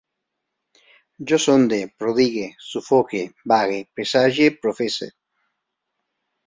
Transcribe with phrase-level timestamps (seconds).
[1.31, 3.23] Jo sonde, prodigue, sufoque,
[3.55, 5.11] vague, presagie, professe